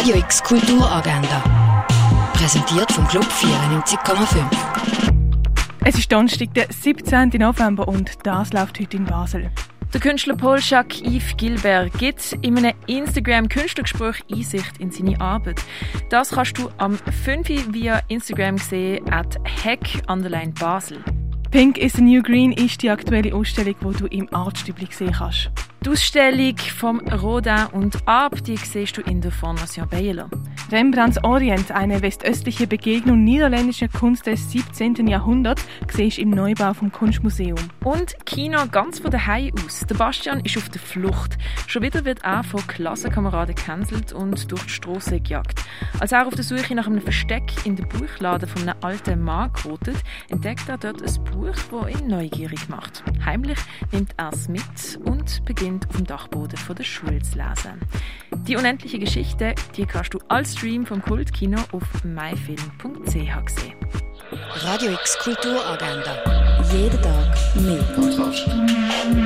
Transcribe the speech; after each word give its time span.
Radio 0.00 0.16
X 0.16 0.42
Kulturagenda. 0.42 1.86
Präsentiert 2.32 2.90
vom 2.90 3.06
Club 3.06 3.26
94,5. 3.26 4.46
Es 5.84 5.98
ist 5.98 6.10
Donnerstag, 6.10 6.54
der 6.54 6.68
17. 6.72 7.28
November 7.38 7.86
und 7.86 8.10
das 8.22 8.50
läuft 8.54 8.80
heute 8.80 8.96
in 8.96 9.04
Basel. 9.04 9.50
Der 9.92 10.00
Künstler 10.00 10.36
Paul 10.36 10.58
Jacques 10.58 11.02
Yves 11.02 11.36
Gilbert 11.36 11.92
gibt 11.98 12.32
in 12.40 12.56
einem 12.56 12.72
Instagram-Künstlergespräch 12.86 14.24
Einsicht 14.32 14.78
in 14.78 14.90
seine 14.90 15.20
Arbeit. 15.20 15.60
Das 16.08 16.30
kannst 16.30 16.56
du 16.56 16.70
am 16.78 16.96
5. 16.96 17.74
via 17.74 18.00
Instagram 18.08 18.56
sehen, 18.56 19.06
at 19.12 19.36
hack_basel. 19.62 21.04
Pink 21.50 21.76
is 21.76 21.92
the 21.92 22.00
New 22.00 22.22
Green 22.22 22.52
ist 22.52 22.80
die 22.80 22.88
aktuelle 22.88 23.34
Ausstellung, 23.34 23.74
die 23.78 23.98
du 23.98 24.06
im 24.06 24.32
Artstübli 24.32 24.88
sehen 24.90 25.12
kannst. 25.12 25.50
Die 25.82 25.88
Ausstellung 25.88 26.58
vom 26.58 27.00
Rodin 27.08 27.66
und 27.72 28.06
Ab, 28.06 28.44
die 28.44 28.58
siehst 28.58 28.98
du 28.98 29.00
in 29.00 29.22
der 29.22 29.32
Fondation 29.32 29.88
Baylor. 29.88 30.28
Rembrandts 30.70 31.24
Orient, 31.24 31.72
eine 31.72 32.02
westöstliche 32.02 32.66
Begegnung 32.66 33.24
niederländischer 33.24 33.88
Kunst 33.88 34.26
des 34.26 34.50
17. 34.50 35.06
Jahrhunderts, 35.06 35.64
siehst 35.90 36.18
du 36.18 36.22
im 36.22 36.30
Neubau 36.30 36.74
vom 36.74 36.92
Kunstmuseum. 36.92 37.56
Und 37.82 38.14
Kino 38.26 38.58
ganz 38.70 38.98
von 38.98 39.10
daheim 39.10 39.52
aus. 39.64 39.80
Der 39.88 39.94
Bastian 39.94 40.40
ist 40.40 40.58
auf 40.58 40.68
der 40.68 40.82
Flucht. 40.82 41.38
Schon 41.70 41.82
wieder 41.82 42.04
wird 42.04 42.24
er 42.24 42.42
von 42.42 42.66
Klassenkameraden 42.66 43.54
gecancelt 43.54 44.12
und 44.12 44.50
durch 44.50 44.64
die 44.64 44.70
Straße 44.70 45.20
gejagt. 45.20 45.60
Als 46.00 46.10
er 46.10 46.26
auf 46.26 46.34
der 46.34 46.42
Suche 46.42 46.74
nach 46.74 46.88
einem 46.88 47.00
Versteck 47.00 47.44
in 47.64 47.76
der 47.76 47.84
Buchlade 47.84 48.48
von 48.48 48.62
einem 48.62 48.74
alten 48.80 49.22
Mann 49.22 49.52
gerotet, 49.52 49.94
entdeckt 50.30 50.68
er 50.68 50.78
dort 50.78 51.00
ein 51.00 51.24
Buch, 51.26 51.54
das 51.54 52.00
ihn 52.00 52.08
neugierig 52.08 52.68
macht. 52.68 53.04
Heimlich 53.24 53.58
nimmt 53.92 54.10
er 54.16 54.32
es 54.32 54.48
mit 54.48 54.98
und 55.04 55.44
beginnt 55.44 55.88
auf 55.88 55.94
dem 55.94 56.06
Dachboden 56.06 56.56
von 56.56 56.74
der 56.74 56.82
Schule 56.82 57.22
zu 57.22 57.38
lesen. 57.38 57.78
Die 58.48 58.56
unendliche 58.56 58.98
Geschichte, 58.98 59.54
die 59.76 59.86
kannst 59.86 60.12
du 60.12 60.18
als 60.26 60.54
Stream 60.56 60.84
vom 60.84 61.00
Kultkino 61.00 61.60
auf 61.70 61.84
myfilm.ch 62.02 63.12
sehen. 63.12 63.76
Radio 64.64 64.90
X 64.90 65.18
Kulturagenda. 65.20 66.16
Jeden 66.72 67.00
Tag 67.00 67.36
mehr. 67.54 69.19